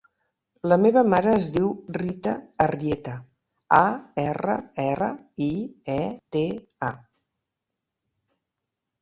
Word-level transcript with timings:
La 0.69 0.77
meva 0.83 1.01
mare 1.13 1.33
es 1.39 1.49
diu 1.57 1.67
Rita 1.97 2.33
Arrieta: 2.65 3.13
a, 3.81 3.83
erra, 4.23 4.57
erra, 4.87 5.11
i, 5.51 5.51
e, 5.99 6.01
te, 6.37 6.43
a. 6.91 6.91